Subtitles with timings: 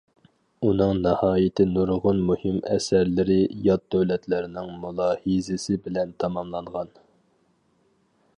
[0.67, 3.37] ئۇنىڭ ناھايىتى نۇرغۇن مۇھىم ئەسەرلىرى
[3.69, 6.95] يات دۆلەتلەرنىڭ مۇلاھىزىسى بىلەن تاماملانغان.